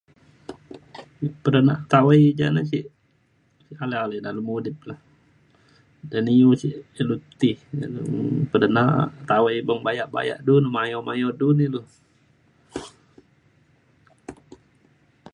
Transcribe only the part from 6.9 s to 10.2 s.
ilu ti jane pedenak tawai beng bayak